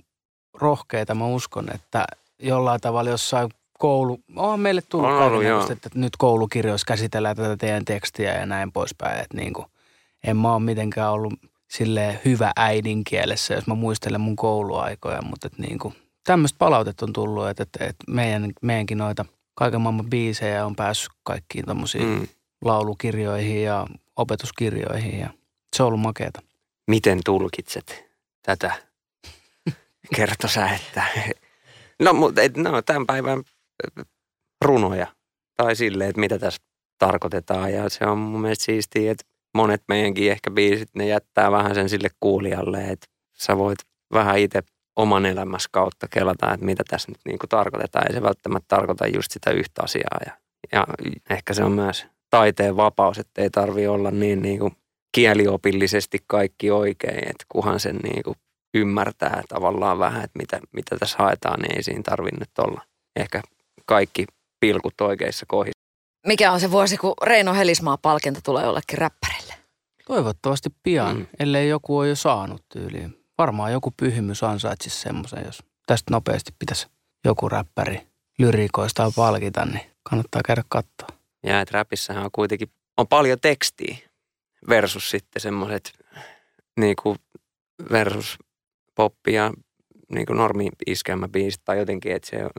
[0.55, 1.15] rohkeita.
[1.15, 2.05] Mä uskon, että
[2.39, 3.49] jollain tavalla jossain
[3.79, 8.73] koulu, on meille tullut On ollut, että nyt koulukirjoissa käsitellään tätä teidän tekstiä ja näin
[8.73, 9.21] poispäin.
[9.21, 9.67] Että niin kuin,
[10.25, 11.35] en mä ole mitenkään ollut
[11.71, 17.49] silleen hyvä äidinkielessä, jos mä muistelen mun kouluaikoja, mutta niin kuin, tämmöistä palautetta on tullut,
[17.49, 22.29] että, että, että meidän, meidänkin noita kaiken maailman biisejä on päässyt kaikkiin tommosiin mm.
[22.65, 25.31] Laulukirjoihin ja opetuskirjoihin ja
[25.77, 26.43] se on ollut makeeta.
[26.87, 28.05] Miten tulkitset
[28.43, 28.73] tätä?
[30.17, 31.05] Kerto sä, että...
[32.01, 33.43] No, mutta et, no, tämän päivän
[34.65, 35.07] runoja.
[35.57, 36.63] Tai silleen, että mitä tässä
[36.99, 37.73] tarkoitetaan.
[37.73, 41.89] Ja se on mun mielestä siistiä, että monet meidänkin ehkä biisit, ne jättää vähän sen
[41.89, 43.07] sille kuulijalle, että
[43.39, 43.79] sä voit
[44.13, 44.63] vähän itse
[44.97, 48.07] oman elämässä kautta kelata, että mitä tässä nyt niin kuin tarkoitetaan.
[48.09, 50.19] Ei se välttämättä tarkoita just sitä yhtä asiaa.
[50.27, 50.33] Ja,
[50.73, 50.87] ja
[51.31, 54.77] ehkä se on myös taiteen vapaus, että ei tarvi olla niin, niin kuin
[55.15, 58.37] kieliopillisesti kaikki oikein, että kunhan sen niin kuin
[58.75, 62.83] ymmärtää tavallaan vähän, että mitä, mitä tässä haetaan, niin ei siinä tarvitse nyt olla
[63.17, 63.43] ehkä
[63.87, 64.27] kaikki
[64.61, 65.79] pilkut oikeissa kohdissa.
[66.27, 69.38] Mikä on se vuosi, kun Reino Helismaa-palkinto tulee jollekin räppärille?
[70.09, 71.27] Toivottavasti pian, Mm.
[71.39, 73.25] ellei joku ole jo saanut tyyliin.
[73.39, 76.87] Varmaan joku pyhimys ansaitsisi semmoisen, jos tästä nopeasti pitäisi
[77.25, 78.07] joku räppäri
[78.39, 81.09] lyriikoista palkita, niin kannattaa käydä katsoa.
[81.47, 83.97] Ja että räpissähän on kuitenkin on paljon tekstiä
[84.69, 85.93] versus sitten semmoiset
[86.81, 87.19] niin kuin
[87.93, 88.39] versus
[88.95, 89.53] poppi ja
[90.13, 92.51] niin kuin normi iskelmäbiisit tai jotenkin, että se on,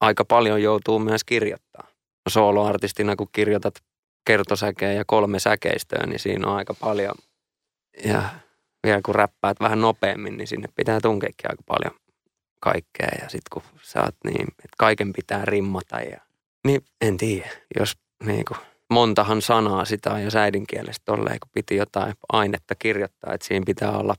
[0.00, 1.86] aika paljon joutuu myös kirjoittaa.
[2.28, 3.74] Soloartistina, kun kirjoitat
[4.24, 7.14] kertosäkeä ja kolme säkeistöä, niin siinä on aika paljon.
[8.04, 8.22] Ja
[8.86, 11.94] vielä kun räppäät vähän nopeammin, niin sinne pitää tunkeekin aika paljon
[12.60, 13.08] kaikkea.
[13.22, 13.62] Ja sitten kun
[13.96, 16.20] oot niin, että kaiken pitää rimmata ja
[16.66, 17.92] niin en tiedä, jos
[18.24, 18.58] niin kuin,
[18.90, 23.92] montahan sanaa sitä on jos äidinkielestä tolleen, kun piti jotain ainetta kirjoittaa, että siinä pitää
[23.92, 24.14] olla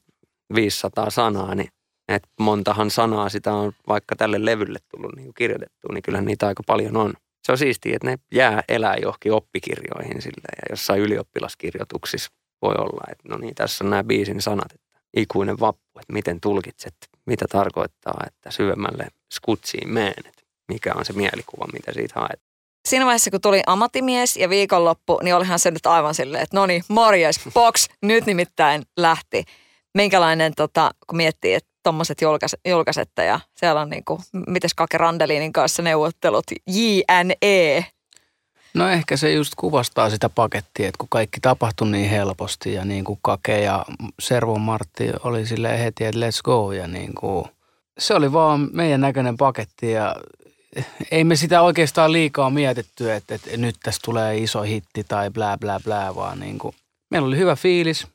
[0.56, 1.70] 500 sanaa, niin
[2.08, 6.48] että montahan sanaa sitä on vaikka tälle levylle tullut niin kuin kirjoitettu, niin kyllä niitä
[6.48, 7.14] aika paljon on.
[7.44, 13.04] Se on siistiä, että ne jää elää johonkin oppikirjoihin silleen, ja jossain ylioppilaskirjoituksissa voi olla,
[13.12, 17.46] että no niin, tässä on nämä biisin sanat, että ikuinen vappu, että miten tulkitset, mitä
[17.50, 22.42] tarkoittaa, että syvemmälle skutsiin meen, että mikä on se mielikuva, mitä siitä haet.
[22.88, 26.66] Siinä vaiheessa, kun tuli ammattimies ja viikonloppu, niin olihan se nyt aivan silleen, että no
[26.66, 29.44] niin, morjes, box, nyt nimittäin lähti.
[29.94, 34.98] Minkälainen, tota, kun miettii, että tuommoiset julkais, julkaisette ja siellä on niin kuin, mites Kake
[34.98, 37.86] Randelinin kanssa neuvottelut, JNE.
[38.74, 43.04] No ehkä se just kuvastaa sitä pakettia, että kun kaikki tapahtui niin helposti ja niin
[43.04, 43.86] kuin Kake ja
[44.20, 47.46] Servon Martti oli silleen heti, että let's go ja niin kuin,
[48.00, 50.16] se oli vaan meidän näköinen paketti ja
[51.12, 55.58] ei me sitä oikeastaan liikaa mietitty, että, että nyt tästä tulee iso hitti tai blää
[55.58, 56.76] blää blää, vaan niin kuin,
[57.10, 58.08] meillä oli hyvä fiilis.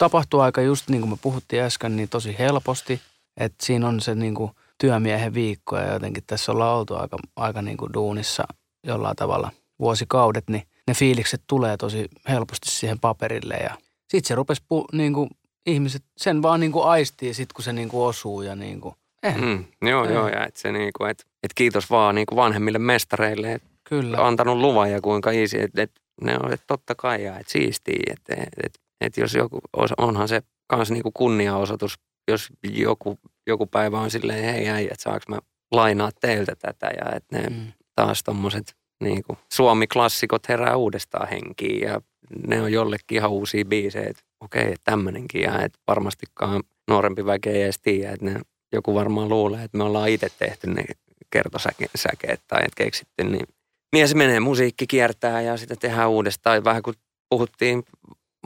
[0.00, 3.00] Se tapahtui aika just niin kuin me puhuttiin äsken, niin tosi helposti,
[3.36, 7.62] että siinä on se niin kuin työmiehen viikko ja jotenkin tässä ollaan oltu aika, aika
[7.62, 8.44] niin kuin duunissa
[8.86, 13.74] jollain tavalla vuosikaudet, niin ne fiilikset tulee tosi helposti siihen paperille ja
[14.08, 15.30] sitten se rupesi, pu, niin kuin,
[15.66, 18.94] ihmiset sen vaan niin kuin aistii sit kun se niin kuin osuu ja niin kuin,
[19.22, 19.64] eh, mm.
[19.82, 20.14] Joo, Ei.
[20.14, 24.26] joo, ja että se niinku, et, et kiitos vaan niinku vanhemmille mestareille, että kyllä.
[24.26, 28.02] antanut luvan ja kuinka easy, että et, ne on, että totta kai ja että siistii,
[28.10, 28.34] että
[28.64, 29.60] et, et, et jos joku,
[29.98, 31.94] onhan se kans niinku kunniaosoitus,
[32.28, 35.38] jos joku, joku päivä on silleen, hei äijät, saaks mä
[35.72, 37.72] lainaa teiltä tätä ja että ne Mm.
[37.94, 42.00] taas tommoset niinku Suomi-klassikot herää uudestaan henkiin ja
[42.46, 47.48] ne on jollekin ihan uusia biisejä, että okei, että tämmönenkin ja että varmastikaan nuorempi väki
[47.48, 48.40] ei edes tiedä, että ne,
[48.72, 50.84] joku varmaan luulee, että me ollaan itse tehty ne
[51.30, 53.46] kertosäkeet tai että keksitty, niin
[53.92, 56.64] niin se menee, musiikki kiertää ja sitä tehdään uudestaan.
[56.64, 56.94] Vähän kun
[57.28, 57.82] puhuttiin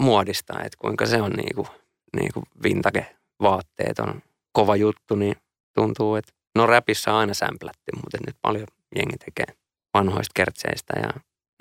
[0.00, 1.68] muodista, että kuinka se on niinku,
[2.16, 5.36] niinku vintage-vaatteet on kova juttu, niin
[5.74, 9.56] tuntuu, että no räpissä on aina sämplätty, mutta nyt paljon jengi tekee
[9.94, 11.10] vanhoista kertseistä ja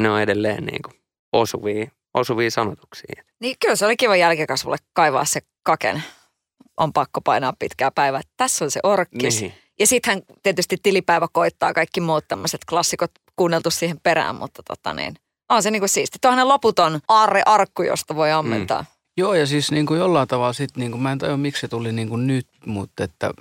[0.01, 0.89] ne on edelleen niinku
[1.33, 3.23] osuvia, osuvia sanotuksia.
[3.41, 6.03] Niin kyllä se oli kiva jälkikasvulle kaivaa se Kaken.
[6.77, 8.21] On pakko painaa pitkää päivää.
[8.37, 9.41] Tässä on se orkkis.
[9.41, 9.53] Niin.
[9.79, 15.13] Ja sittenhän tietysti tilipäivä koittaa kaikki muut tämmöiset klassikot kuunneltu siihen perään, mutta tota niin,
[15.55, 16.17] on se niinku siisti.
[16.21, 18.81] Tuo on loputon aarre-arkku, josta voi ammentaa.
[18.81, 18.87] Mm.
[19.17, 21.67] Joo, ja siis niin kuin jollain tavalla sitten, niin kuin, mä en tajua miksi se
[21.67, 23.31] tuli niin kuin nyt, mutta että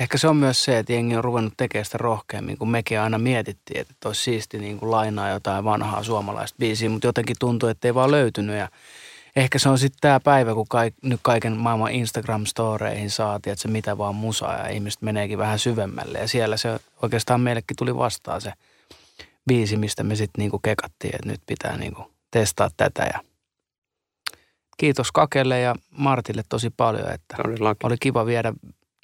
[0.00, 3.18] ehkä se on myös se, että jengi on ruvennut tekemään sitä rohkeammin, kun mekin aina
[3.18, 7.88] mietittiin, että olisi siisti niin kuin lainaa jotain vanhaa suomalaista biisiä, mutta jotenkin tuntuu, että
[7.88, 8.68] ei vaan löytynyt ja
[9.36, 13.68] ehkä se on sitten tämä päivä, kun kaik, nyt kaiken maailman Instagram-storeihin saatiin, että se
[13.68, 18.40] mitä vaan musaa ja ihmiset meneekin vähän syvemmälle ja siellä se oikeastaan meillekin tuli vastaan
[18.40, 18.52] se
[19.48, 23.20] biisi, mistä me sitten niinku kekattiin, että nyt pitää niinku testaa tätä ja
[24.76, 27.86] kiitos Kakelle ja Martille tosi paljon, että Todellakin.
[27.86, 28.52] oli kiva viedä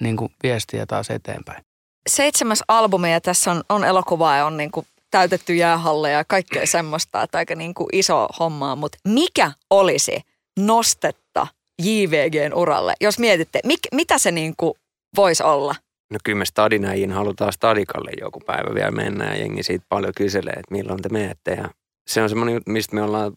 [0.01, 1.65] niin kuin viestiä taas eteenpäin.
[2.09, 6.67] Seitsemäs albumi ja tässä on, on elokuvaa ja on niin kuin täytetty jäähalleja ja kaikkea
[6.67, 8.75] semmoista, että aika niin kuin iso hommaa.
[8.75, 10.21] Mutta mikä olisi
[10.59, 11.47] nostetta
[11.81, 14.73] JVGn uralle, jos mietitte, mik, mitä se niin kuin
[15.15, 15.75] voisi olla?
[16.09, 20.53] No kyllä me stadinäjiin halutaan stadikalle joku päivä vielä mennä ja jengi siitä paljon kyselee,
[20.53, 21.51] että milloin te menette.
[21.51, 21.69] Ja
[22.07, 23.33] se on semmoinen, mistä me ollaan,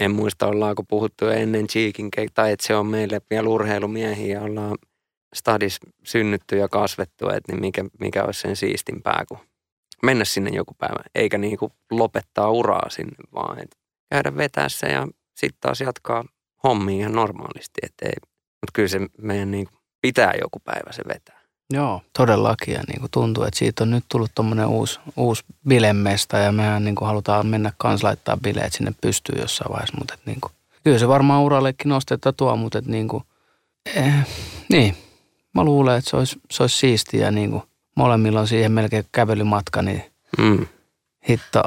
[0.00, 4.78] en muista ollaanko puhuttu ennen Cheekin tai että se on meille vielä urheilumiehiä ja ollaan
[5.34, 9.40] stadis synnytty ja kasvettu, että niin mikä, mikä olisi sen siistimpää kuin
[10.02, 13.76] mennä sinne joku päivä, eikä niin kuin lopettaa uraa sinne, vaan että
[14.10, 16.24] käydä vetää se ja sitten taas jatkaa
[16.64, 17.80] hommia ihan normaalisti.
[18.02, 19.68] Mutta kyllä se meidän niin
[20.02, 21.35] pitää joku päivä se vetää.
[21.72, 22.74] Joo, todellakin.
[22.74, 26.84] Ja niin kuin tuntuu, että siitä on nyt tullut tuommoinen uusi, uusi bilemesta ja mehän
[26.84, 29.96] niin kuin halutaan mennä kans laittaa bileet sinne pystyyn jossain vaiheessa.
[29.98, 30.52] Mutta niin kuin,
[30.84, 33.24] kyllä se varmaan urallekin nostetta tuo, mutta että niin kuin,
[33.94, 34.14] eh,
[34.68, 34.96] niin,
[35.54, 37.62] mä luulen, että se olisi, se olisi siistiä niin kuin
[37.96, 40.02] molemmilla on siihen melkein kävelymatka, niin
[40.38, 40.66] mm.
[41.28, 41.62] hitto,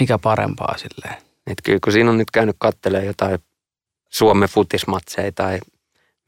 [0.00, 1.16] mikä parempaa silleen.
[1.46, 3.38] Et kyllä kun siinä on nyt käynyt kattelemaan jotain
[4.10, 5.58] Suomen futismatseja tai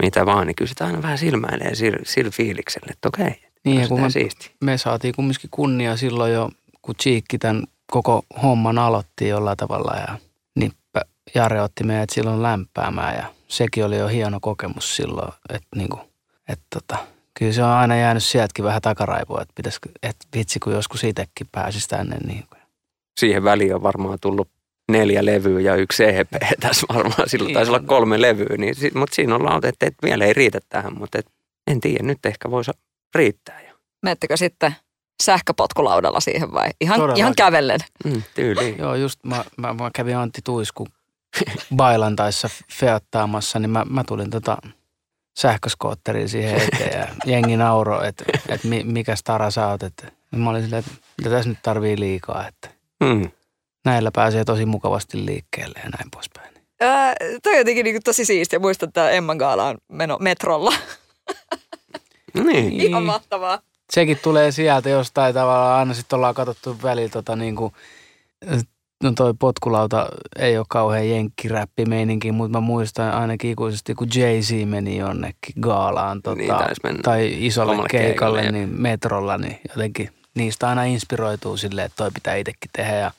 [0.02, 3.88] mitä vaan, niin kyllä sitä aina vähän silmäilee sillä, sillä fiiliksellä, että okei, niin, ja
[3.88, 4.50] kun me, siisti.
[4.64, 6.50] me saatiin kumminkin kunnia silloin jo,
[6.82, 10.18] kun Chiikki tämän koko homman aloitti jollain tavalla ja
[10.54, 11.00] nippä,
[11.34, 16.00] Jare otti meidät silloin lämpäämään ja sekin oli jo hieno kokemus silloin, että, niin kuin,
[16.48, 17.06] että tota,
[17.38, 21.48] kyllä se on aina jäänyt sieltäkin vähän takaraivoa, että, pitäisikö, että vitsi kun joskus itsekin
[21.52, 22.16] pääsisi tänne.
[22.26, 22.62] Niin kuin.
[23.20, 24.48] Siihen väliin on varmaan tullut
[24.88, 26.28] neljä levyä ja yksi EP
[26.60, 27.28] tässä varmaan.
[27.28, 30.60] Silloin taisi olla kolme levyä, niin, mutta siinä on lauta, että, että vielä ei riitä
[30.68, 31.26] tähän, mutta et,
[31.66, 32.70] en tiedä, nyt ehkä voisi
[33.14, 33.74] riittää jo.
[34.02, 34.76] Menettekö sitten
[35.22, 37.80] sähköpotkulaudalla siihen vai ihan, ihan kävellen?
[38.04, 38.78] Mm, tyyliin.
[38.78, 40.86] Joo, just mä, mä, mä kävin Antti Tuisku
[41.76, 44.56] bailantaissa feattaamassa, niin mä, mä tulin tota
[45.38, 49.82] sähköskootteriin siihen eteen ja jengi nauro, että, että mikä stara sä oot.
[49.82, 50.84] Että mä olin silleen,
[51.18, 52.70] että tässä nyt tarvii liikaa, että
[53.00, 53.30] mm.
[53.86, 56.54] Näillä pääsee tosi mukavasti liikkeelle ja näin poispäin.
[56.80, 58.58] Ää, toi on jotenkin niin tosi siistiä.
[58.58, 60.72] Muistan, että Emman Gaalaan meno metrolla.
[62.44, 62.80] niin.
[62.80, 63.58] Ihan mahtavaa.
[63.92, 65.78] Sekin tulee sieltä jostain tavalla.
[65.78, 67.72] Aina sitten ollaan katsottu välillä tota niin kuin,
[69.02, 70.08] No toi potkulauta
[70.38, 76.36] ei ole kauhean jenkkiräppimeininki, mutta mä muistan ainakin ikuisesti, kun Jay-Z meni jonnekin gaalaan tota,
[76.36, 82.10] niin, tai isolle keikalle, keikalle niin metrolla, niin jotenkin niistä aina inspiroituu silleen, että toi
[82.14, 82.96] pitää itsekin tehdä.
[82.96, 83.10] Ja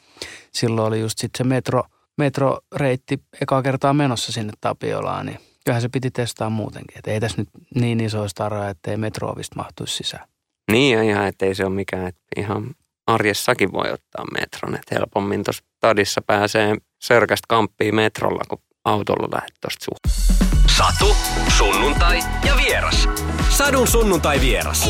[0.57, 1.83] silloin oli just sitten se metro,
[2.17, 6.97] metroreitti eka kertaa menossa sinne Tapiolaan, niin kyllähän se piti testaa muutenkin.
[6.97, 10.27] Että ei tässä nyt niin isoista arvoja, että ei metroovista mahtuisi sisään.
[10.71, 12.75] Niin ja ihan, että ei se ole mikään, että ihan
[13.07, 14.75] arjessakin voi ottaa metron.
[14.75, 20.47] Että helpommin tuossa stadissa pääsee sörkästä kamppiin metrolla, kun autolla lähdet tuosta suhteen.
[20.77, 21.15] Satu,
[21.57, 23.09] sunnuntai ja vieras.
[23.49, 24.89] Sadun sunnuntai vieras.